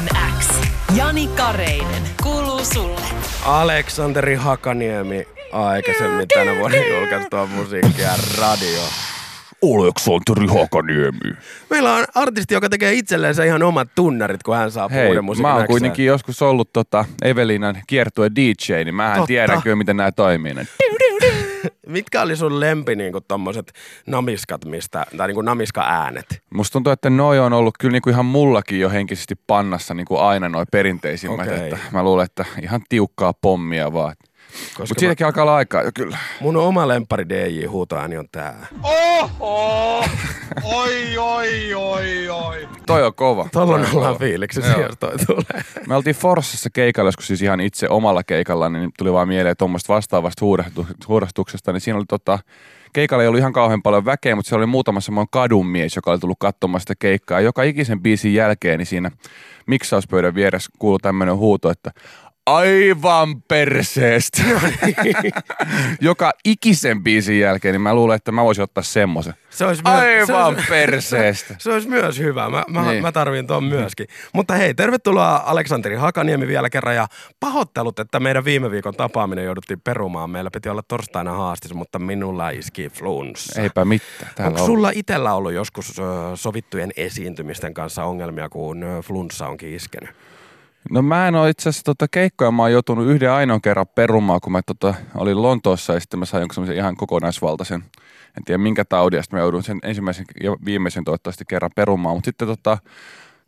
Musiikin 0.00 0.38
X. 0.38 0.48
Jani 0.96 1.26
Kareinen. 1.28 2.02
Kuuluu 2.22 2.64
sulle. 2.64 3.00
Aleksanteri 3.44 4.34
Hakaniemi 4.34 5.28
aikaisemmin 5.52 6.28
tänä 6.28 6.58
vuonna 6.58 6.76
julkaistua 6.76 7.46
musiikkia 7.46 8.10
radio. 8.40 8.80
Aleksanteri 9.62 10.46
Hakaniemi. 10.46 11.36
Meillä 11.70 11.94
on 11.94 12.04
artisti, 12.14 12.54
joka 12.54 12.68
tekee 12.68 12.92
itselleensä 12.92 13.44
ihan 13.44 13.62
omat 13.62 13.88
tunnarit, 13.94 14.42
kun 14.42 14.56
hän 14.56 14.70
saa 14.70 14.88
Hei, 14.88 15.08
uuden 15.08 15.24
musiikin 15.24 15.50
mä 15.50 15.54
oon 15.54 15.66
kuitenkin 15.66 16.06
joskus 16.06 16.42
ollut 16.42 16.72
tota 16.72 17.04
Evelinan 17.22 17.82
kiertue 17.86 18.30
DJ, 18.36 18.72
niin 18.84 18.94
mähän 18.94 19.14
Totta. 19.16 19.26
tiedän 19.26 19.62
kyllä, 19.62 19.76
miten 19.76 19.96
nämä 19.96 20.12
toimii. 20.12 20.54
Ne. 20.54 20.66
Mitkä 21.86 22.22
oli 22.22 22.36
sun 22.36 22.60
lempi 22.60 22.96
niinku 22.96 23.20
tommoset 23.20 23.72
namiskat, 24.06 24.64
mistä, 24.64 25.06
tai 25.16 25.26
niinku 25.28 25.42
namiska-äänet? 25.42 26.42
Musta 26.54 26.72
tuntuu, 26.72 26.92
että 26.92 27.10
noi 27.10 27.38
on 27.38 27.52
ollut 27.52 27.74
kyllä 27.78 27.92
niinku 27.92 28.10
ihan 28.10 28.26
mullakin 28.26 28.80
jo 28.80 28.90
henkisesti 28.90 29.34
pannassa 29.46 29.94
niinku 29.94 30.16
aina 30.16 30.48
noi 30.48 30.64
perinteisimmät. 30.72 31.48
Okei. 31.48 31.64
Että 31.64 31.78
mä 31.92 32.02
luulen, 32.02 32.24
että 32.24 32.44
ihan 32.62 32.80
tiukkaa 32.88 33.32
pommia 33.32 33.92
vaan. 33.92 34.14
Koska 34.48 34.82
Mutta 34.82 35.00
siitäkin 35.00 35.26
alkaa 35.26 35.42
olla 35.42 35.56
aikaa 35.56 35.82
jo 35.82 35.90
kyllä. 35.94 36.18
Mun 36.40 36.56
oma 36.56 36.88
lempari 36.88 37.24
DJ-huutoääni 37.28 38.18
on 38.18 38.28
tää. 38.32 38.66
Oho! 38.82 40.04
Oi, 40.64 41.18
oi, 41.18 41.74
oi, 41.74 42.28
oi. 42.28 42.68
Toi 42.86 43.02
on 43.06 43.14
kova. 43.14 43.48
Tollon 43.52 43.86
ollaan 43.94 44.16
Joo. 44.70 44.82
jos 44.82 44.96
toi 45.00 45.12
tulee. 45.26 45.64
Me 45.86 45.96
oltiin 45.96 46.16
Forssassa 46.16 46.70
keikalla, 46.72 47.08
joskus 47.08 47.26
siis 47.26 47.42
ihan 47.42 47.60
itse 47.60 47.88
omalla 47.88 48.22
keikalla, 48.24 48.68
niin 48.68 48.90
tuli 48.98 49.12
vaan 49.12 49.28
mieleen 49.28 49.56
tuommoista 49.56 49.94
vastaavasta 49.94 50.44
huudastuksesta, 51.08 51.72
niin 51.72 51.80
siinä 51.80 51.96
oli 51.96 52.04
tota, 52.08 52.38
keikalla 52.92 53.22
ei 53.22 53.28
ollut 53.28 53.38
ihan 53.38 53.52
kauhean 53.52 53.82
paljon 53.82 54.04
väkeä, 54.04 54.36
mutta 54.36 54.48
siellä 54.48 54.62
oli 54.62 54.70
muutama 54.70 55.00
semmoinen 55.00 55.28
kadunmies, 55.30 55.96
joka 55.96 56.10
oli 56.10 56.18
tullut 56.18 56.38
katsomaan 56.40 56.80
sitä 56.80 56.94
keikkaa. 56.98 57.40
Joka 57.40 57.62
ikisen 57.62 58.00
biisin 58.00 58.34
jälkeen, 58.34 58.78
niin 58.78 58.86
siinä 58.86 59.10
miksauspöydän 59.66 60.34
vieressä 60.34 60.70
kuului 60.78 61.00
tämmöinen 61.02 61.36
huuto, 61.36 61.70
että 61.70 61.90
aivan 62.54 63.42
perseestä. 63.42 64.42
joka 66.00 66.32
ikisen 66.44 67.02
biisin 67.02 67.40
jälkeen, 67.40 67.72
niin 67.72 67.80
mä 67.80 67.94
luulen, 67.94 68.16
että 68.16 68.32
mä 68.32 68.44
voisin 68.44 68.64
ottaa 68.64 68.82
semmoisen. 68.84 69.34
Se 69.50 69.64
olisi 69.66 69.82
myös, 69.82 70.26
se 70.26 70.32
Aivan 70.34 70.44
olisi, 70.46 70.68
perseestä. 70.68 71.54
se 71.58 71.72
olisi 71.72 71.88
myös 71.88 72.18
hyvä. 72.18 72.50
Mä, 72.50 72.64
mä, 72.68 72.90
Niin. 72.90 73.02
mä 73.02 73.12
tarvin 73.12 73.46
tuon 73.46 73.64
myöskin. 73.64 74.06
Mutta 74.32 74.54
hei, 74.54 74.74
tervetuloa 74.74 75.42
Aleksanteri 75.46 75.96
Hakaniemi 75.96 76.46
vielä 76.46 76.70
kerran 76.70 76.94
ja 76.96 77.06
pahoittelut, 77.40 77.98
että 77.98 78.20
meidän 78.20 78.44
viime 78.44 78.70
viikon 78.70 78.94
tapaaminen 78.94 79.44
jouduttiin 79.44 79.80
perumaan. 79.80 80.30
Meillä 80.30 80.50
piti 80.50 80.68
olla 80.68 80.82
torstaina 80.88 81.32
haastis, 81.32 81.74
mutta 81.74 81.98
minulla 81.98 82.50
iski 82.50 82.88
flunssa. 82.88 83.62
Eipä 83.62 83.84
mitään. 83.84 84.46
Onko 84.46 84.60
on. 84.60 84.66
sulla 84.66 84.90
itsellä 84.94 85.34
ollut 85.34 85.52
joskus 85.52 85.96
sovittujen 86.34 86.90
esiintymisten 86.96 87.74
kanssa 87.74 88.04
ongelmia, 88.04 88.48
kun 88.48 88.84
flunssa 89.04 89.46
onkin 89.48 89.74
iskenyt? 89.74 90.10
No 90.90 91.02
mä 91.02 91.28
en 91.28 91.34
ole 91.34 91.50
itse 91.50 91.68
asiassa 91.68 91.84
tota 91.84 92.08
keikkoja, 92.08 92.50
mä 92.50 92.62
oon 92.62 92.72
joutunut 92.72 93.06
yhden 93.06 93.30
ainoan 93.30 93.60
kerran 93.60 93.86
perumaan, 93.94 94.40
kun 94.40 94.52
mä 94.52 94.62
tota, 94.62 94.94
olin 95.14 95.42
Lontoossa 95.42 95.92
ja 95.92 96.00
sitten 96.00 96.18
mä 96.18 96.24
sain 96.24 96.40
jonkun 96.40 96.72
ihan 96.72 96.96
kokonaisvaltaisen, 96.96 97.84
en 98.36 98.44
tiedä 98.44 98.58
minkä 98.58 98.84
taudin, 98.84 99.16
ja 99.16 99.22
sitten 99.22 99.38
mä 99.38 99.42
joudun 99.42 99.62
sen 99.62 99.78
ensimmäisen 99.82 100.24
ja 100.42 100.56
viimeisen 100.64 101.04
toivottavasti 101.04 101.44
kerran 101.48 101.70
perumaan. 101.74 102.16
Mutta 102.16 102.28
sitten 102.28 102.48
tota, 102.48 102.78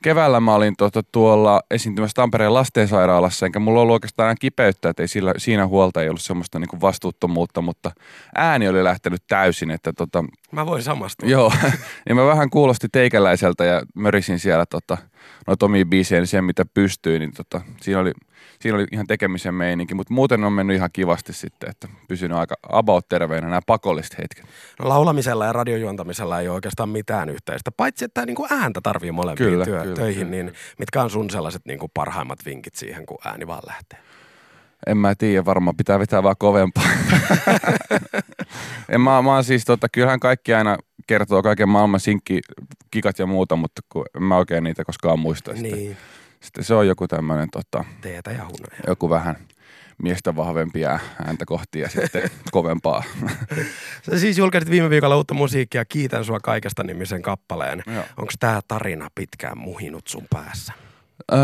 keväällä 0.02 0.40
mä 0.40 0.54
olin 0.54 0.74
tota, 0.76 1.02
tuolla 1.12 1.60
esiintymässä 1.70 2.14
Tampereen 2.14 2.54
lastensairaalassa, 2.54 3.46
enkä 3.46 3.58
mulla 3.58 3.80
ollut 3.80 3.92
oikeastaan 3.92 4.26
enää 4.26 4.34
kipeyttä, 4.40 4.88
että 4.88 5.02
ei 5.02 5.08
sillä, 5.08 5.34
siinä 5.36 5.66
huolta 5.66 6.02
ei 6.02 6.08
ollut 6.08 6.20
semmoista 6.20 6.58
niinku 6.58 6.80
vastuuttomuutta, 6.80 7.62
mutta 7.62 7.90
ääni 8.34 8.68
oli 8.68 8.84
lähtenyt 8.84 9.22
täysin, 9.28 9.70
että 9.70 9.92
tota, 9.92 10.24
Mä 10.52 10.66
voin 10.66 10.82
samastua. 10.82 11.28
Joo, 11.28 11.52
ja 12.08 12.14
mä 12.14 12.26
vähän 12.26 12.50
kuulosti 12.50 12.88
teikäläiseltä 12.92 13.64
ja 13.64 13.82
mörisin 13.94 14.38
siellä 14.38 14.66
tota, 14.66 14.98
noita 15.46 15.66
omia 15.66 15.84
biisejä, 15.84 16.20
niin 16.20 16.26
sen 16.26 16.44
mitä 16.44 16.64
pystyy, 16.74 17.18
niin 17.18 17.32
tota, 17.34 17.60
siinä, 17.80 18.00
oli, 18.00 18.12
siinä 18.60 18.78
oli 18.78 18.86
ihan 18.92 19.06
tekemisen 19.06 19.54
meininki, 19.54 19.94
mutta 19.94 20.14
muuten 20.14 20.44
on 20.44 20.52
mennyt 20.52 20.76
ihan 20.76 20.90
kivasti 20.92 21.32
sitten, 21.32 21.70
että 21.70 21.88
pysynyt 22.08 22.38
aika 22.38 22.54
about 22.68 23.08
terveenä 23.08 23.48
nämä 23.48 23.60
pakolliset 23.66 24.18
hetket. 24.18 24.44
No, 24.82 24.88
laulamisella 24.88 25.46
ja 25.46 25.52
radiojuontamisella 25.52 26.40
ei 26.40 26.48
ole 26.48 26.54
oikeastaan 26.54 26.88
mitään 26.88 27.28
yhteistä, 27.28 27.70
paitsi 27.70 28.04
että 28.04 28.26
niinku 28.26 28.46
ääntä 28.50 28.80
tarvii 28.82 29.12
molempiin 29.12 29.50
Kyllä, 29.50 29.64
työ, 29.64 29.82
kyllä, 29.82 29.96
töihin, 29.96 30.26
kyllä, 30.26 30.30
niin 30.30 30.52
mitkä 30.78 31.02
on 31.02 31.10
sun 31.10 31.30
sellaiset 31.30 31.62
niinku 31.64 31.88
parhaimmat 31.94 32.38
vinkit 32.46 32.74
siihen, 32.74 33.06
kun 33.06 33.18
ääni 33.24 33.46
vaan 33.46 33.62
lähtee? 33.66 33.98
En 34.86 34.96
mä 34.96 35.14
tiedä, 35.14 35.44
varmaan 35.44 35.76
pitää 35.76 35.98
vetää 35.98 36.22
vaan 36.22 36.36
kovempaa. 36.38 36.84
en 38.88 39.00
mä, 39.00 39.22
mä 39.22 39.42
siis, 39.42 39.64
tota, 39.64 39.88
kyllähän 39.92 40.20
kaikki 40.20 40.54
aina 40.54 40.76
kertoo 41.06 41.42
kaiken 41.42 41.68
maailman 41.68 42.00
sinkki, 42.00 42.40
kikat 42.90 43.18
ja 43.18 43.26
muuta, 43.26 43.56
mutta 43.56 43.82
kun 43.88 44.04
en 44.16 44.22
mä 44.22 44.36
oikein 44.36 44.64
niitä 44.64 44.84
koskaan 44.84 45.18
muista. 45.18 45.52
Niin, 45.52 45.62
sitten 45.62 45.96
se 46.60 46.74
on 46.74 46.86
joku 46.86 47.08
tämmöinen 47.08 47.48
tota, 47.50 47.84
teetä 48.00 48.30
ja 48.30 48.44
hunoja. 48.44 48.82
joku 48.86 49.10
vähän 49.10 49.36
miestä 50.02 50.36
vahvempia 50.36 50.98
ääntä 51.26 51.44
kohti 51.46 51.80
ja 51.80 51.88
sitten 51.88 52.30
kovempaa. 52.50 53.02
Sä 54.10 54.18
siis 54.18 54.38
julkaisit 54.38 54.70
viime 54.70 54.90
viikolla 54.90 55.16
uutta 55.16 55.34
musiikkia 55.34 55.84
Kiitän 55.84 56.24
sua 56.24 56.40
kaikesta 56.40 56.82
nimisen 56.82 57.22
kappaleen. 57.22 57.82
Onko 58.16 58.32
tämä 58.40 58.60
tarina 58.68 59.08
pitkään 59.14 59.58
muhinut 59.58 60.06
sun 60.06 60.26
päässä? 60.30 60.72
Öö, 61.32 61.38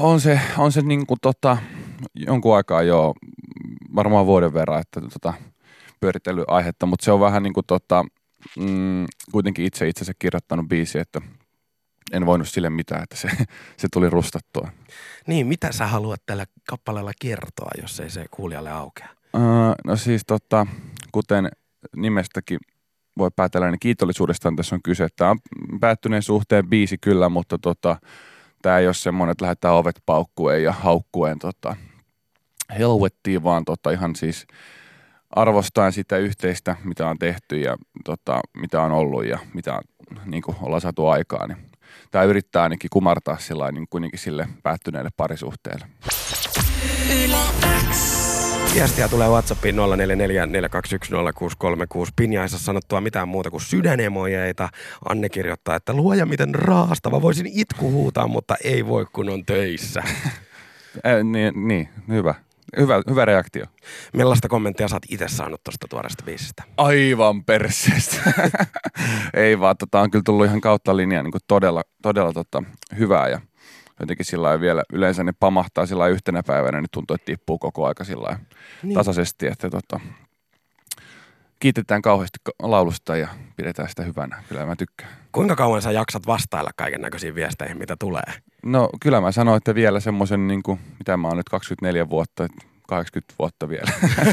on 0.00 0.20
se, 0.20 0.40
on 0.58 0.72
se 0.72 0.82
niinku 0.82 1.16
tota, 1.22 1.56
jonkun 2.14 2.56
aikaa 2.56 2.82
jo, 2.82 3.14
varmaan 3.94 4.26
vuoden 4.26 4.54
verran, 4.54 4.80
että 4.80 5.00
tota, 5.00 5.34
pyöritellyt 6.00 6.44
aihetta, 6.48 6.86
mutta 6.86 7.04
se 7.04 7.12
on 7.12 7.20
vähän 7.20 7.42
niin 7.42 7.52
kuin 7.52 7.66
tota, 7.66 8.04
mm, 8.58 9.06
kuitenkin 9.32 9.64
itse 9.64 9.88
itsensä 9.88 10.12
kirjoittanut 10.18 10.68
biisi, 10.68 10.98
että 10.98 11.20
en 12.12 12.26
voinut 12.26 12.48
sille 12.48 12.70
mitään, 12.70 13.02
että 13.02 13.16
se, 13.16 13.28
se 13.80 13.88
tuli 13.92 14.10
rustattua. 14.10 14.68
Niin, 15.26 15.46
mitä 15.46 15.72
sä 15.72 15.86
haluat 15.86 16.22
tällä 16.26 16.44
kappaleella 16.68 17.12
kertoa, 17.20 17.70
jos 17.82 18.00
ei 18.00 18.10
se 18.10 18.24
kuulijalle 18.30 18.70
aukea? 18.70 19.08
Öö, 19.34 19.40
no 19.84 19.96
siis 19.96 20.22
tota, 20.26 20.66
kuten 21.12 21.48
nimestäkin 21.96 22.58
voi 23.18 23.30
päätellä, 23.36 23.70
niin 23.70 23.80
kiitollisuudestaan 23.80 24.56
tässä 24.56 24.74
on 24.74 24.82
kyse. 24.82 25.08
Tämä 25.16 25.30
on 25.30 25.38
päättyneen 25.80 26.22
suhteen 26.22 26.68
biisi 26.68 26.98
kyllä, 26.98 27.28
mutta 27.28 27.58
tota, 27.58 27.96
tämä 28.62 28.78
ei 28.78 28.86
ole 28.86 28.94
semmoinen, 28.94 29.32
että 29.32 29.44
lähdetään 29.44 29.74
ovet 29.74 30.02
paukkuen 30.06 30.62
ja 30.62 30.72
haukkuen 30.72 31.38
tota, 31.38 31.76
helvettiin, 32.78 33.42
vaan 33.42 33.64
tota, 33.64 33.90
ihan 33.90 34.16
siis 34.16 34.46
arvostaen 35.30 35.92
sitä 35.92 36.16
yhteistä, 36.16 36.76
mitä 36.84 37.08
on 37.08 37.18
tehty 37.18 37.60
ja 37.60 37.76
tota, 38.04 38.40
mitä 38.56 38.82
on 38.82 38.92
ollut 38.92 39.26
ja 39.26 39.38
mitä 39.54 39.80
niin 40.24 40.42
kuin 40.42 40.56
ollaan 40.60 40.80
saatu 40.80 41.06
aikaa. 41.06 41.46
Niin 41.46 41.71
tämä 42.10 42.24
yrittää 42.24 42.62
ainakin 42.62 42.90
kumartaa 42.92 43.38
sillä 43.38 43.72
niin 43.72 43.86
kuitenkin 43.90 44.20
sille 44.20 44.48
päättyneelle 44.62 45.10
parisuhteelle. 45.16 45.86
Viestiä 48.74 49.08
tulee 49.08 49.28
Whatsappiin 49.28 49.76
0444210636. 49.76 49.78
Pinja 52.16 52.42
ei 52.42 52.48
saa 52.48 52.58
sanottua 52.58 53.00
mitään 53.00 53.28
muuta 53.28 53.50
kuin 53.50 53.60
sydänemojeita. 53.60 54.68
Anne 55.08 55.28
kirjoittaa, 55.28 55.76
että 55.76 55.92
luoja 55.92 56.26
miten 56.26 56.54
raastava. 56.54 57.22
Voisin 57.22 57.46
itku 57.46 57.90
huutaa, 57.90 58.26
mutta 58.26 58.56
ei 58.64 58.86
voi 58.86 59.06
kun 59.12 59.28
on 59.28 59.44
töissä. 59.46 60.02
Äh, 61.06 61.24
niin, 61.24 61.68
niin, 61.68 61.88
hyvä. 62.08 62.34
Hyvä, 62.76 63.02
hyvä 63.10 63.24
reaktio. 63.24 63.64
Millaista 64.12 64.48
kommenttia 64.48 64.88
sä 64.88 64.96
oot 64.96 65.02
itse 65.08 65.28
saanut 65.28 65.64
tuosta 65.64 65.86
tuoreesta 65.90 66.24
biisistä? 66.24 66.62
Aivan 66.76 67.44
perseestä. 67.44 68.16
Ei 69.34 69.60
vaan, 69.60 69.76
tota, 69.76 70.00
on 70.00 70.10
kyllä 70.10 70.22
tullut 70.26 70.46
ihan 70.46 70.60
kautta 70.60 70.96
linjaa 70.96 71.22
niin 71.22 71.32
todella, 71.48 71.82
todella 72.02 72.32
tota, 72.32 72.62
hyvää 72.98 73.28
ja 73.28 73.40
jotenkin 74.00 74.26
sillä 74.26 74.60
vielä 74.60 74.82
yleensä 74.92 75.24
ne 75.24 75.32
pamahtaa 75.40 75.86
sillä 75.86 76.06
yhtenä 76.08 76.42
päivänä, 76.42 76.80
niin 76.80 76.88
tuntuu, 76.92 77.14
että 77.14 77.24
tippuu 77.24 77.58
koko 77.58 77.86
aika 77.86 78.04
sillä 78.04 78.38
Niin. 78.82 78.94
tasaisesti, 78.94 79.46
että 79.46 79.70
tota, 79.70 80.00
kiitetään 81.58 82.02
kauheasti 82.02 82.38
ka- 82.42 82.52
laulusta 82.70 83.16
ja 83.16 83.28
pidetään 83.56 83.88
sitä 83.88 84.02
hyvänä. 84.02 84.42
Kyllä 84.48 84.66
mä 84.66 84.76
tykkään. 84.76 85.10
Kuinka 85.32 85.56
kauan 85.56 85.82
sä 85.82 85.92
jaksat 85.92 86.26
vastailla 86.26 86.70
kaiken 86.76 87.00
näköisiin 87.00 87.34
viesteihin, 87.34 87.78
mitä 87.78 87.96
tulee? 88.00 88.22
No 88.66 88.88
kyllä 89.00 89.20
mä 89.20 89.32
sanoin, 89.32 89.56
että 89.56 89.74
vielä 89.74 90.00
semmoisen, 90.00 90.48
niin 90.48 90.62
kuin, 90.62 90.80
mitä 90.98 91.16
mä 91.16 91.28
oon 91.28 91.36
nyt 91.36 91.48
24 91.48 92.10
vuotta, 92.10 92.44
että 92.44 92.66
80 92.88 93.34
vuotta 93.38 93.68
vielä. 93.68 93.92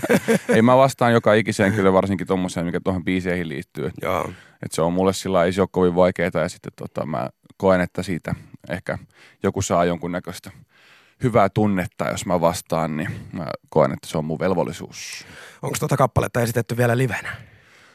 Ei 0.56 0.62
mä 0.62 0.78
vastaan 0.78 1.14
joka 1.14 1.34
ikiseen 1.34 1.74
kyllä 1.74 1.94
varsinkin 1.94 2.28
tommoseen, 2.28 2.66
mikä 2.66 2.80
tuohon 2.80 3.04
biiseihin 3.04 3.50
liittyy. 3.50 3.92
Joo. 4.02 4.32
et 4.66 4.72
se 4.72 4.82
on 4.82 4.94
mulle 4.94 5.14
sillä 5.14 5.44
ei 5.44 5.54
se 5.54 5.62
ole 5.62 5.70
kovin 5.72 5.96
vaikeaa 5.96 6.32
ja 6.34 6.50
sitten 6.50 6.72
tota, 6.76 7.06
mä 7.06 7.30
koen, 7.58 7.82
että 7.82 8.04
siitä 8.04 8.36
ehkä 8.70 8.98
joku 9.44 9.62
saa 9.62 9.86
jonkunnäköistä 9.86 10.52
hyvää 11.24 11.50
tunnetta, 11.50 12.10
jos 12.10 12.26
mä 12.26 12.42
vastaan, 12.42 12.98
niin 12.98 13.10
mä 13.34 13.48
koen, 13.70 13.92
että 13.92 14.08
se 14.08 14.18
on 14.18 14.26
mun 14.26 14.40
velvollisuus. 14.40 15.26
Onko 15.62 15.78
tuota 15.80 15.98
kappaletta 15.98 16.42
esitetty 16.42 16.78
vielä 16.78 16.98
livenä? 16.98 17.36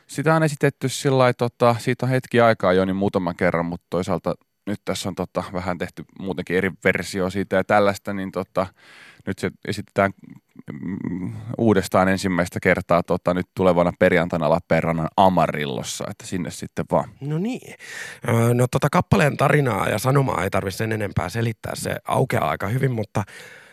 Sitä 0.07 0.35
on 0.35 0.43
esitetty 0.43 0.89
sillä 0.89 1.33
tota, 1.33 1.77
siitä 1.79 2.07
on 2.07 2.11
hetki 2.11 2.41
aikaa 2.41 2.73
jo 2.73 2.85
niin 2.85 2.97
muutaman 2.97 3.37
kerran, 3.37 3.67
mutta 3.67 3.87
toisaalta 3.91 4.35
nyt 4.67 4.81
tässä 4.85 5.09
on 5.09 5.15
tota, 5.15 5.45
vähän 5.53 5.79
tehty 5.79 6.05
muutenkin 6.19 6.57
eri 6.57 6.71
versio 6.85 7.31
siitä 7.31 7.57
ja 7.57 7.65
tällaista, 7.65 8.13
niin 8.13 8.33
tota, 8.33 8.67
nyt 9.27 9.39
se 9.39 9.51
esitetään 9.69 10.13
mm, 10.73 11.33
uudestaan 11.59 12.09
ensimmäistä 12.09 12.61
kertaa 12.61 13.03
tota, 13.03 13.35
nyt 13.35 13.47
tulevana 13.55 13.93
perjantaina 13.99 14.51
Lappeenrannan 14.51 15.09
Amarillossa, 15.17 16.05
että 16.11 16.27
sinne 16.27 16.51
sitten 16.51 16.85
vaan. 16.91 17.11
No 17.21 17.39
niin. 17.39 17.75
No 18.55 18.67
tota 18.71 18.89
kappaleen 18.91 19.37
tarinaa 19.37 19.89
ja 19.89 19.99
sanomaa 19.99 20.45
ei 20.45 20.51
tarvitse 20.51 20.77
sen 20.77 20.93
enempää 20.93 21.29
selittää. 21.29 21.75
Se 21.75 21.97
aukeaa 22.09 22.49
aika 22.49 22.69
hyvin, 22.69 22.93
mutta 22.93 23.25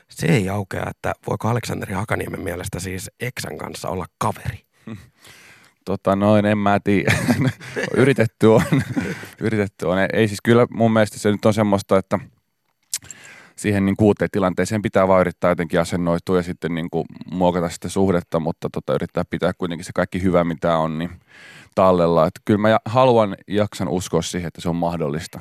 se 0.10 0.28
ei 0.28 0.50
aukea, 0.50 0.84
että 0.90 1.14
voiko 1.28 1.48
Aleksanteri 1.48 1.94
Hakaniemen 1.94 2.42
mielestä 2.42 2.80
siis 2.80 3.12
Eksän 3.20 3.58
kanssa 3.58 3.90
olla 3.90 4.06
kaveri. 4.18 4.66
Tota 5.86 6.16
noin, 6.16 6.46
en 6.46 6.58
mä 6.58 6.80
tiedä. 6.84 7.14
yritetty 7.98 8.48
on. 8.48 8.62
yritetty 9.42 9.86
on. 9.86 9.98
Ei 10.14 10.28
siis 10.28 10.42
kyllä 10.44 10.68
mun 10.70 10.94
mielestä 10.94 11.20
se 11.20 11.32
nyt 11.32 11.46
on 11.46 11.54
semmoista, 11.54 11.98
että 11.98 12.20
siihen 13.56 13.86
niin 13.86 13.96
uuteen 14.02 14.30
tilanteeseen 14.32 14.82
pitää 14.82 15.08
vaan 15.08 15.22
yrittää 15.22 15.52
jotenkin 15.52 15.80
asennoitua 15.80 16.38
ja 16.38 16.44
sitten 16.44 16.76
niin 16.76 16.90
kuin 16.90 17.06
muokata 17.32 17.70
sitä 17.70 17.90
suhdetta, 17.90 18.40
mutta 18.40 18.70
tota, 18.74 18.94
yrittää 18.94 19.24
pitää 19.30 19.52
kuitenkin 19.58 19.86
se 19.86 19.92
kaikki 19.96 20.24
hyvä, 20.24 20.44
mitä 20.44 20.78
on, 20.78 20.98
niin 20.98 21.10
tallella. 21.76 22.28
Että 22.28 22.42
kyllä 22.46 22.58
mä 22.58 22.78
haluan, 22.86 23.36
jaksan 23.48 23.88
uskoa 23.88 24.22
siihen, 24.22 24.48
että 24.48 24.62
se 24.62 24.70
on 24.70 24.76
mahdollista. 24.76 25.40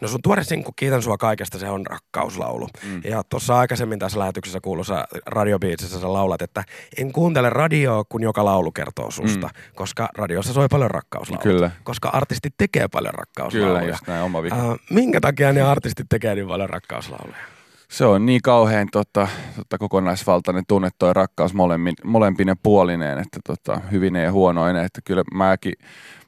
No 0.00 0.08
sun 0.08 0.22
tuore 0.22 0.44
sinkku 0.44 0.72
Kiitän 0.76 1.02
sua 1.02 1.16
kaikesta, 1.16 1.58
se 1.58 1.68
on 1.68 1.86
rakkauslaulu. 1.86 2.68
Mm. 2.84 3.00
Ja 3.04 3.22
tuossa 3.28 3.58
aikaisemmin 3.58 3.98
tässä 3.98 4.18
lähetyksessä 4.18 4.60
kuulussa 4.60 5.04
radiobiisissä 5.26 6.00
sä 6.00 6.12
laulat, 6.12 6.42
että 6.42 6.64
en 6.98 7.12
kuuntele 7.12 7.50
radioa, 7.50 8.04
kun 8.08 8.22
joka 8.22 8.44
laulu 8.44 8.72
kertoo 8.72 9.10
susta. 9.10 9.46
Mm. 9.46 9.74
Koska 9.74 10.08
radiossa 10.14 10.52
soi 10.52 10.68
paljon 10.68 10.90
rakkauslauluja. 10.90 11.42
Kyllä. 11.42 11.70
Koska 11.84 12.08
artistit 12.08 12.54
tekee 12.58 12.88
paljon 12.88 13.14
rakkauslauluja. 13.14 13.80
Kyllä, 13.80 13.92
just 13.92 14.06
näin, 14.06 14.22
oma 14.22 14.42
vika. 14.42 14.56
Äh, 14.56 14.78
minkä 14.90 15.20
takia 15.20 15.52
ne 15.52 15.62
artistit 15.62 16.06
tekee 16.08 16.34
niin 16.34 16.48
paljon 16.48 16.70
rakkauslauluja? 16.70 17.57
Se 17.90 18.04
on 18.04 18.26
niin 18.26 18.42
kauhean 18.42 18.88
tota, 18.92 19.28
tota, 19.56 19.78
kokonaisvaltainen 19.78 20.64
tunne 20.68 20.88
toi 20.98 21.14
rakkaus 21.14 21.54
molemmin, 21.54 21.94
molempinen 22.04 22.56
puolineen, 22.62 23.18
että 23.18 23.40
tota, 23.46 23.80
hyvinen 23.90 24.24
ja 24.24 24.32
huonoinen. 24.32 24.84
Että 24.84 25.00
kyllä 25.04 25.22
mäkin 25.34 25.72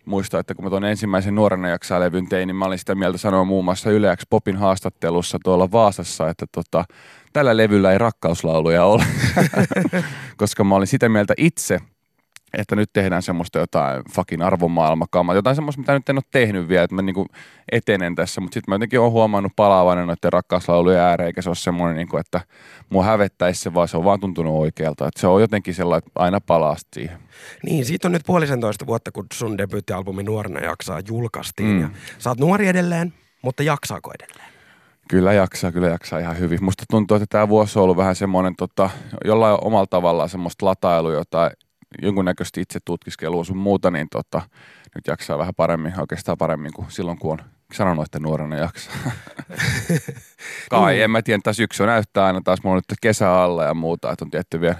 muistan, 0.04 0.40
että 0.40 0.54
kun 0.54 0.64
mä 0.64 0.70
tuon 0.70 0.84
ensimmäisen 0.84 1.34
nuorena 1.34 1.68
jaksaa 1.68 2.00
levyn 2.00 2.28
tein, 2.28 2.46
niin 2.46 2.56
mä 2.56 2.64
olin 2.64 2.78
sitä 2.78 2.94
mieltä 2.94 3.18
sanoa 3.18 3.44
muun 3.44 3.64
muassa 3.64 3.90
Yle 3.90 4.16
X 4.16 4.22
Popin 4.30 4.56
haastattelussa 4.56 5.38
tuolla 5.44 5.72
Vaasassa, 5.72 6.28
että 6.28 6.46
tota, 6.52 6.84
tällä 7.32 7.56
levyllä 7.56 7.92
ei 7.92 7.98
rakkauslauluja 7.98 8.84
ole. 8.84 9.04
Koska 10.36 10.64
mä 10.64 10.74
olin 10.74 10.86
sitä 10.86 11.08
mieltä 11.08 11.34
itse, 11.36 11.78
että 12.58 12.76
nyt 12.76 12.90
tehdään 12.92 13.22
semmoista 13.22 13.58
jotain 13.58 14.02
fucking 14.14 14.42
arvomaailmakamaa, 14.42 15.34
jotain 15.34 15.56
semmoista, 15.56 15.80
mitä 15.80 15.92
nyt 15.92 16.08
en 16.08 16.16
ole 16.16 16.24
tehnyt 16.30 16.68
vielä, 16.68 16.84
että 16.84 16.94
mä 16.96 17.02
niinku 17.02 17.26
etenen 17.72 18.14
tässä, 18.14 18.40
mutta 18.40 18.54
sitten 18.54 18.72
mä 18.72 18.74
jotenkin 18.74 19.00
oon 19.00 19.12
huomannut 19.12 19.52
palaavana 19.56 20.06
noiden 20.06 20.32
rakkauslaulujen 20.32 21.00
ääreen, 21.00 21.26
eikä 21.26 21.42
se 21.42 21.48
ole 21.48 21.56
semmoinen, 21.56 21.96
niinku, 21.96 22.16
että 22.16 22.40
mua 22.90 23.04
hävettäisi 23.04 23.60
se, 23.60 23.74
vaan 23.74 23.88
se 23.88 23.96
on 23.96 24.04
vaan 24.04 24.20
tuntunut 24.20 24.58
oikealta. 24.58 25.08
Että 25.08 25.20
se 25.20 25.26
on 25.26 25.40
jotenkin 25.40 25.74
sellainen, 25.74 26.06
että 26.06 26.20
aina 26.22 26.40
palaa 26.40 26.76
siihen. 26.94 27.18
Niin, 27.64 27.84
siitä 27.84 28.08
on 28.08 28.12
nyt 28.12 28.22
puolisentoista 28.26 28.86
vuotta, 28.86 29.12
kun 29.12 29.26
sun 29.32 29.58
debyyttialbumi 29.58 30.22
Nuorena 30.22 30.60
jaksaa 30.60 31.00
julkaistiin. 31.08 31.68
Mm. 31.68 31.74
Mm. 31.74 31.80
Ja 31.80 31.88
sä 32.18 32.30
oot 32.30 32.38
nuori 32.38 32.68
edelleen, 32.68 33.14
mutta 33.42 33.62
jaksaako 33.62 34.10
edelleen? 34.14 34.50
Kyllä 35.08 35.32
jaksaa, 35.32 35.72
kyllä 35.72 35.88
jaksaa 35.88 36.18
ihan 36.18 36.38
hyvin. 36.38 36.64
Musta 36.64 36.84
tuntuu, 36.90 37.14
että 37.14 37.26
tämä 37.30 37.48
vuosi 37.48 37.78
on 37.78 37.82
ollut 37.82 37.96
vähän 37.96 38.16
semmoinen 38.16 38.56
tota, 38.56 38.90
jollain 39.24 39.58
omalla 39.60 39.86
tavallaan 39.86 40.28
semmoista 40.28 40.66
latailua, 40.66 41.12
jota 41.12 41.50
jonkunnäköistä 42.02 42.60
itse 42.60 42.78
tutkiskelua 42.84 43.44
sun 43.44 43.56
muuta, 43.56 43.90
niin 43.90 44.06
tota, 44.10 44.42
nyt 44.94 45.06
jaksaa 45.06 45.38
vähän 45.38 45.54
paremmin, 45.56 46.00
oikeastaan 46.00 46.38
paremmin 46.38 46.72
kuin 46.72 46.90
silloin, 46.90 47.18
kun 47.18 47.32
on 47.32 47.38
sanonut, 47.72 48.04
että 48.04 48.18
nuorena 48.18 48.56
jaksaa. 48.56 48.94
Kai, 50.70 51.02
en 51.02 51.10
mä 51.10 51.22
tiedä, 51.22 51.36
että 51.36 51.52
syksy 51.52 51.86
näyttää 51.86 52.24
aina 52.24 52.40
taas, 52.44 52.62
mulla 52.62 52.76
on 52.76 52.82
nyt 52.90 52.98
kesä 53.00 53.42
alla 53.42 53.64
ja 53.64 53.74
muuta, 53.74 54.12
että 54.12 54.24
on 54.24 54.30
tietty 54.30 54.60
vielä 54.60 54.76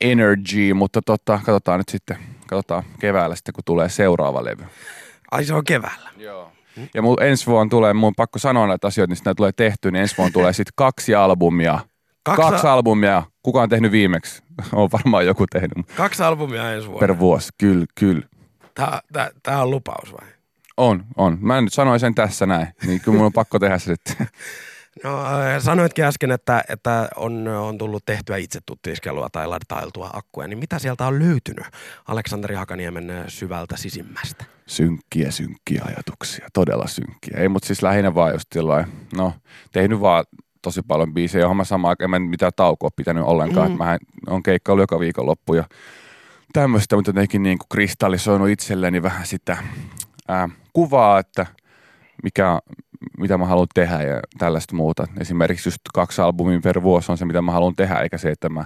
energy, 0.00 0.74
mutta 0.74 1.02
tota, 1.02 1.40
katsotaan 1.44 1.80
nyt 1.80 1.88
sitten, 1.88 2.16
katsotaan 2.46 2.82
keväällä 3.00 3.36
sitten, 3.36 3.54
kun 3.54 3.64
tulee 3.64 3.88
seuraava 3.88 4.44
levy. 4.44 4.64
Ai 5.30 5.44
se 5.44 5.54
on 5.54 5.64
keväällä. 5.64 6.10
Joo. 6.16 6.52
Ja 6.94 7.02
mun 7.02 7.22
ensi 7.22 7.46
vuonna 7.46 7.70
tulee, 7.70 7.94
mun 7.94 8.14
pakko 8.16 8.38
sanoa 8.38 8.66
näitä 8.66 8.86
asioita, 8.86 9.10
niin 9.10 9.16
sitten 9.16 9.36
tulee 9.36 9.52
tehty, 9.52 9.90
niin 9.90 10.00
ensi 10.00 10.16
vuonna 10.18 10.32
tulee 10.32 10.52
sitten 10.52 10.72
kaksi 10.76 11.14
albumia. 11.14 11.78
Kaksi- 12.22 12.36
Kaksi, 12.42 12.50
kaksi 12.52 12.66
albumia. 12.66 13.22
Kuka 13.42 13.62
on 13.62 13.68
tehnyt 13.68 13.92
viimeksi? 13.92 14.42
On 14.72 14.88
varmaan 14.92 15.26
joku 15.26 15.44
tehnyt 15.52 15.86
Kaksi 15.96 16.22
albumia 16.22 16.72
ensi 16.72 16.88
vuonna. 16.88 17.00
per 17.06 17.18
vuosi. 17.18 17.48
Kyllä, 17.58 17.86
kyllä. 18.00 18.22
Tää, 18.74 19.00
tää, 19.12 19.30
tää 19.42 19.62
on 19.62 19.70
lupaus 19.70 20.12
vai? 20.12 20.28
On, 20.76 21.04
on. 21.16 21.38
Mä 21.40 21.60
nyt 21.60 21.72
sanoin 21.72 22.00
sen 22.00 22.14
tässä 22.14 22.46
näin, 22.46 22.66
niin 22.86 23.00
kyllä 23.00 23.16
mun 23.16 23.26
on 23.26 23.32
pakko 23.32 23.58
tehdä 23.58 23.78
se 23.78 23.94
sitten. 23.94 24.26
No 25.04 25.24
äh, 25.26 25.62
sanoitkin 25.62 26.04
äsken, 26.04 26.30
että, 26.30 26.64
että 26.68 27.08
on, 27.16 27.48
on 27.48 27.78
tullut 27.78 28.04
tehtyä 28.04 28.36
itse 28.36 28.58
tuttiskelua 28.66 29.28
tai 29.32 29.46
latailtua 29.46 30.10
akkuja, 30.12 30.48
niin 30.48 30.58
mitä 30.58 30.78
sieltä 30.78 31.06
on 31.06 31.18
löytynyt 31.18 31.66
Aleksanteri 32.08 32.54
Hakaniemen 32.54 33.10
äh, 33.10 33.24
syvältä 33.28 33.76
sisimmästä? 33.76 34.44
Synkkiä, 34.66 35.30
synkkiä 35.30 35.82
ajatuksia. 35.86 36.48
Todella 36.52 36.86
synkkiä. 36.86 37.36
Ei, 37.40 37.48
mutta 37.48 37.66
siis 37.66 37.82
lähinnä 37.82 38.14
vaan 38.14 38.32
just 38.32 38.54
jollain, 38.54 38.86
no 39.16 39.34
tehnyt 39.72 40.00
vaan 40.00 40.24
tosi 40.62 40.82
paljon 40.82 41.14
biisejä, 41.14 41.42
johon 41.42 41.56
mä 41.56 41.64
samaan 41.64 41.90
aikaan 41.90 42.14
en 42.14 42.22
mitään 42.22 42.52
taukoa 42.56 42.90
pitänyt 42.96 43.24
ollenkaan. 43.24 43.68
Mm. 43.68 43.72
Mm. 43.72 43.78
Mä 43.78 43.98
on 44.26 44.42
keikkailu 44.42 44.80
joka 44.80 45.00
viikonloppu 45.00 45.54
ja 45.54 45.64
tämmöistä, 46.52 46.96
mutta 46.96 47.08
jotenkin 47.08 47.42
niin 47.42 47.58
kuin 47.58 47.68
kristallisoinut 47.68 48.48
itselleni 48.48 49.02
vähän 49.02 49.26
sitä 49.26 49.56
ää, 50.28 50.48
kuvaa, 50.72 51.18
että 51.18 51.46
mikä, 52.22 52.60
mitä 53.18 53.38
mä 53.38 53.46
haluan 53.46 53.66
tehdä 53.74 54.02
ja 54.02 54.20
tällaista 54.38 54.76
muuta. 54.76 55.06
Esimerkiksi 55.20 55.68
just 55.68 55.80
kaksi 55.94 56.20
albumia 56.20 56.60
per 56.62 56.82
vuosi 56.82 57.12
on 57.12 57.18
se, 57.18 57.24
mitä 57.24 57.42
mä 57.42 57.52
haluan 57.52 57.76
tehdä, 57.76 57.94
eikä 57.94 58.18
se, 58.18 58.30
että 58.30 58.48
mä 58.48 58.64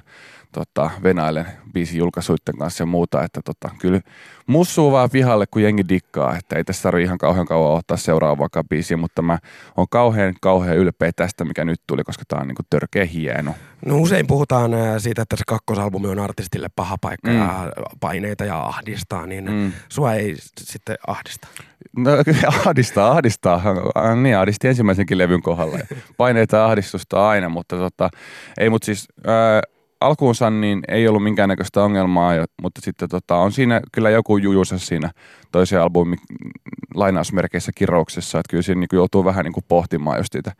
tota, 0.55 0.91
venailen 1.03 1.47
biisin 1.73 1.99
julkaisuiden 1.99 2.59
kanssa 2.59 2.83
ja 2.83 2.87
muuta. 2.87 3.23
Että 3.25 3.41
tota, 3.45 3.71
kyllä 3.79 4.01
mussuu 4.47 4.93
vaan 4.93 5.11
pihalle, 5.11 5.47
kun 5.47 5.63
jengi 5.63 5.83
dikkaa, 5.89 6.37
että 6.37 6.57
ei 6.57 6.65
tässä 6.65 6.83
tarvitse 6.83 7.05
ihan 7.05 7.19
kauhean 7.19 7.47
kauan 7.47 7.79
ottaa 7.79 7.97
seuraavaa 7.97 8.49
biisiä, 8.69 8.97
mutta 8.97 9.23
mä 9.23 9.39
oon 9.77 9.87
kauhean, 9.91 10.35
kauhean 10.41 10.77
ylpeä 10.77 11.11
tästä, 11.17 11.45
mikä 11.45 11.65
nyt 11.65 11.81
tuli, 11.87 12.05
koska 12.05 12.25
tää 12.29 12.39
on 12.41 12.47
niinku 12.49 12.63
törkeä 12.71 13.05
hieno. 13.05 13.55
No 13.87 13.99
usein 13.99 14.27
puhutaan 14.27 14.75
äh, 14.75 14.95
siitä, 14.99 15.23
että 15.23 15.37
se 15.37 15.43
kakkosalbumi 15.47 16.09
on 16.09 16.19
artistille 16.21 16.69
paha 16.77 16.97
paikka 17.01 17.31
Mm. 17.31 17.39
ja 17.39 17.73
paineita 18.01 18.45
ja 18.45 18.61
ahdistaa, 18.61 19.27
niin 19.27 19.51
Mm. 19.53 19.73
sua 19.89 20.15
ei 20.15 20.37
sitten 20.61 20.97
ahdista. 21.07 21.49
No 21.97 22.11
kyllä 22.25 22.49
ahdistaa, 22.67 23.11
ahdistaa. 23.11 23.63
Ah, 23.95 24.17
Niin, 24.17 24.37
ahdisti 24.37 24.69
ensimmäisenkin 24.69 25.19
levyn 25.19 25.43
kohdalla. 25.43 25.79
Paineita 26.17 26.57
ja 26.57 26.65
ahdistusta 26.67 27.29
aina, 27.29 27.49
mutta 27.49 27.77
tota, 27.77 28.11
ei, 28.59 28.71
mutta 28.71 28.87
siis 28.87 29.09
ää, 29.27 29.63
alkuunsa 30.01 30.51
niin 30.51 30.83
ei 30.89 31.09
ollut 31.09 31.23
minkäännäköistä 31.23 31.83
ongelmaa, 31.83 32.33
mutta 32.63 32.81
sitten 32.81 33.09
tota, 33.09 33.37
on 33.37 33.53
siinä 33.53 33.81
kyllä 33.93 34.11
joku 34.11 34.37
jujusa 34.37 34.79
siinä 34.79 35.11
toisen 35.53 35.81
albumin 35.81 36.19
mm, 36.31 36.51
lainausmerkeissä 36.95 37.73
kirouksessa, 37.75 38.39
että 38.39 38.51
kyllä 38.51 38.63
siinä 38.63 38.79
niin 38.79 38.89
joutuu 38.93 39.25
vähän 39.25 39.45
niin 39.45 39.53
kuin 39.53 39.65
pohtimaan 39.69 40.19
just 40.19 40.33
sitä 40.33 40.53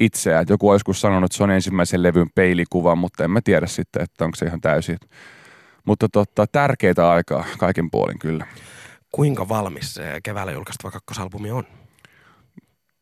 itseään. 0.00 0.42
Et 0.42 0.48
joku 0.48 0.68
on 0.68 0.74
joskus 0.74 1.00
sanonut, 1.00 1.28
että 1.28 1.36
se 1.36 1.44
on 1.44 1.50
ensimmäisen 1.50 2.02
levyn 2.02 2.30
peilikuva, 2.34 2.94
mutta 2.94 3.24
en 3.24 3.30
mä 3.30 3.40
tiedä 3.44 3.66
sitten, 3.66 4.02
että 4.02 4.24
onko 4.24 4.36
se 4.36 4.46
ihan 4.46 4.60
täysin. 4.60 4.98
Mutta 5.84 6.08
tota, 6.12 6.46
tärkeitä 6.46 7.10
aikaa 7.10 7.44
kaiken 7.58 7.90
puolin 7.90 8.18
kyllä. 8.18 8.46
Kuinka 9.12 9.48
valmis 9.48 10.00
keväällä 10.22 10.52
julkaistava 10.52 10.90
kakkosalbumi 10.90 11.50
on? 11.50 11.64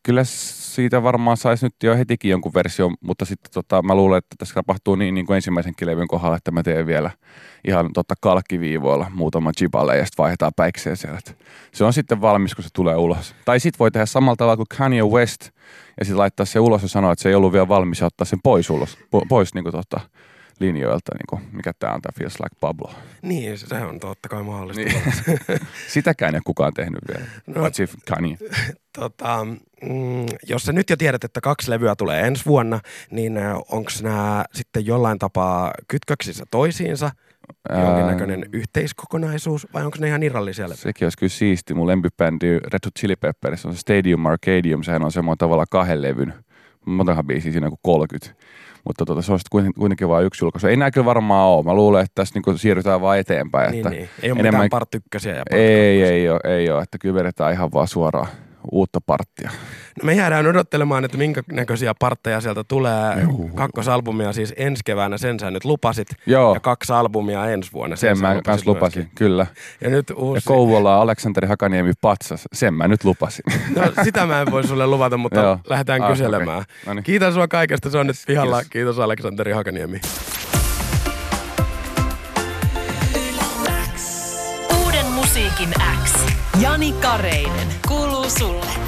Kyllä 0.05 0.23
siitä 0.23 1.03
varmaan 1.03 1.37
saisi 1.37 1.65
nyt 1.65 1.75
jo 1.83 1.97
hetikin 1.97 2.31
jonkun 2.31 2.53
version, 2.53 2.95
mutta 3.01 3.25
sitten 3.25 3.51
tota, 3.53 3.81
mä 3.81 3.95
luulen, 3.95 4.17
että 4.17 4.35
tässä 4.39 4.55
tapahtuu 4.55 4.95
niin, 4.95 5.13
niin 5.13 5.25
kuin 5.25 5.35
ensimmäisenkin 5.35 5.87
levyn 5.87 6.07
kohdalla, 6.07 6.37
että 6.37 6.51
mä 6.51 6.63
teen 6.63 6.87
vielä 6.87 7.11
ihan 7.67 7.93
tota 7.93 8.13
kalkkiviivoilla 8.21 9.11
muutama 9.13 9.51
jibale 9.61 9.97
ja 9.97 10.05
sitten 10.05 10.23
vaihdetaan 10.23 10.51
päikseen 10.55 10.97
siellä. 10.97 11.17
Et 11.17 11.37
Se 11.71 11.83
on 11.83 11.93
sitten 11.93 12.21
valmis, 12.21 12.55
kun 12.55 12.63
se 12.63 12.69
tulee 12.73 12.95
ulos. 12.95 13.35
Tai 13.45 13.59
sitten 13.59 13.79
voi 13.79 13.91
tehdä 13.91 14.05
samalla 14.05 14.35
tavalla 14.35 14.57
kuin 14.57 14.77
Kanye 14.77 15.03
West 15.03 15.49
ja 15.99 16.05
sitten 16.05 16.17
laittaa 16.17 16.45
se 16.45 16.59
ulos 16.59 16.81
ja 16.81 16.87
sanoa, 16.87 17.11
että 17.11 17.23
se 17.23 17.29
ei 17.29 17.35
ollut 17.35 17.53
vielä 17.53 17.67
valmis 17.67 17.99
ja 17.99 18.07
ottaa 18.07 18.25
sen 18.25 18.39
pois 18.43 18.69
ulos, 18.69 18.97
po- 19.15 19.25
pois 19.29 19.53
niin 19.53 19.63
kuin 19.63 19.73
tota, 19.73 19.99
linjoilta, 20.59 21.11
niin 21.15 21.25
kuin, 21.29 21.41
mikä 21.51 21.71
tämä 21.79 21.93
on, 21.93 22.01
tämä 22.01 22.11
Feels 22.19 22.39
Like 22.39 22.55
Pablo. 22.59 22.93
Niin, 23.21 23.57
se 23.57 23.75
on 23.75 23.99
totta 23.99 24.29
kai 24.29 24.43
mahdollista. 24.43 24.83
Niin. 24.83 25.01
Sitäkään 25.87 26.35
ei 26.35 26.37
ole 26.37 26.41
kukaan 26.45 26.73
tehnyt 26.73 26.99
vielä, 27.07 27.25
No. 27.47 27.61
paitsi 27.61 27.89
Kanye. 28.09 28.37
Tota, 28.99 29.45
mm, 29.81 30.25
jos 30.47 30.63
sä 30.63 30.71
nyt 30.71 30.89
jo 30.89 30.97
tiedät, 30.97 31.23
että 31.23 31.41
kaksi 31.41 31.71
levyä 31.71 31.95
tulee 31.95 32.27
ensi 32.27 32.45
vuonna, 32.45 32.79
niin 33.11 33.37
onko 33.71 33.91
nämä 34.03 34.45
sitten 34.53 34.85
jollain 34.85 35.19
tapaa 35.19 35.71
kytköksissä 35.87 36.43
toisiinsa, 36.51 37.11
jonkinnäköinen 37.69 38.45
yhteiskokonaisuus, 38.53 39.67
vai 39.73 39.85
onko 39.85 39.97
ne 39.99 40.07
ihan 40.07 40.23
irrallisia 40.23 40.65
levyjä? 40.65 40.75
Sekin 40.75 41.05
olisi 41.05 41.17
kyllä 41.17 41.29
siisti. 41.29 41.73
Mun 41.73 41.87
lempibändi 41.87 42.59
Red 42.59 42.79
Hot 42.85 42.95
Chili 42.99 43.15
Peppers 43.15 43.65
on 43.65 43.73
se 43.73 43.79
Stadium 43.79 44.25
Arcadium. 44.25 44.83
Sehän 44.83 45.03
on 45.03 45.11
semmoinen 45.11 45.37
tavalla 45.37 45.65
kahden 45.69 46.01
levyn. 46.01 46.33
Montahan 46.85 47.27
biisiä 47.27 47.51
siinä 47.51 47.69
kuin 47.69 47.79
30. 47.81 48.45
Mutta 48.87 49.05
tota, 49.05 49.21
se 49.21 49.31
on 49.33 49.39
sitten 49.39 49.73
kuitenkin, 49.77 50.09
vain 50.09 50.25
yksi 50.25 50.45
julkaisu. 50.45 50.67
Ei 50.67 50.77
kyllä 50.93 51.05
varmaan 51.05 51.47
ole. 51.47 51.63
Mä 51.63 51.73
luulen, 51.73 52.01
että 52.03 52.11
tässä 52.15 52.33
niinku 52.35 52.57
siirrytään 52.57 53.01
vaan 53.01 53.19
eteenpäin. 53.19 53.71
Niin, 53.71 53.79
että 53.79 53.89
niin. 53.89 54.09
Ei 54.21 54.31
ole 54.31 54.39
enemmän- 54.39 54.59
mitään 54.63 54.69
part 54.69 54.95
ykkösiä 54.95 55.31
ja 55.35 55.43
part 55.49 55.61
ei, 55.61 55.97
kakkosia. 55.99 56.13
ei 56.15 56.29
ole, 56.29 56.39
ei 56.43 56.69
ole. 56.69 56.81
Että 56.81 56.97
kyllä 56.97 57.15
vedetään 57.15 57.53
ihan 57.53 57.71
vaan 57.73 57.87
suoraan, 57.87 58.27
uutta 58.71 58.99
parttia. 59.01 59.51
No 60.01 60.05
me 60.05 60.13
jäädään 60.13 60.47
odottelemaan, 60.47 61.05
että 61.05 61.17
minkä 61.17 61.43
näköisiä 61.51 61.93
partteja 61.99 62.41
sieltä 62.41 62.63
tulee. 62.63 63.21
Juu. 63.21 63.49
Kakkosalbumia 63.55 64.33
siis 64.33 64.53
ensi 64.57 64.81
keväänä, 64.85 65.17
sen 65.17 65.39
sä 65.39 65.51
nyt 65.51 65.65
lupasit. 65.65 66.07
Joo. 66.25 66.53
Ja 66.53 66.59
kaksi 66.59 66.93
albumia 66.93 67.49
ensi 67.49 67.71
vuonna. 67.73 67.95
Sen 67.95 68.17
sä 68.17 68.21
mä 68.21 68.35
lupasin, 68.65 68.99
myöskin. 68.99 69.15
kyllä. 69.15 69.47
Ja 69.81 69.89
nyt 69.89 70.09
Ja 70.09 70.15
uusi... 70.15 70.45
Kouvola 70.47 70.95
Aleksanteri 71.01 71.47
Hakaniemi 71.47 71.93
patsas, 72.01 72.43
sen 72.53 72.73
mä 72.73 72.87
nyt 72.87 73.03
lupasin. 73.03 73.43
No, 73.75 74.03
sitä 74.03 74.25
mä 74.25 74.41
en 74.41 74.51
voi 74.51 74.67
sulle 74.67 74.87
luvata, 74.87 75.17
mutta 75.17 75.39
Joo. 75.39 75.59
lähdetään 75.69 76.01
Ah, 76.01 76.09
kyselemään. 76.09 76.59
okei. 76.59 76.75
Noniin. 76.85 77.03
Kiitän 77.03 77.33
sua 77.33 77.47
kaikesta, 77.47 77.89
se 77.89 77.97
on 77.97 78.07
nyt 78.07 78.15
pihalla. 78.27 78.55
Kiitos. 78.57 78.71
Kiitos 78.71 78.99
Aleksanteri 78.99 79.51
Hakaniemi. 79.51 80.01
Uuden 84.83 85.05
musiikin 85.05 85.69
X. 86.05 86.13
Jani 86.59 86.91
Kareinen. 87.01 87.67
Kuuluu 88.25 88.29
sulle. 88.39 88.84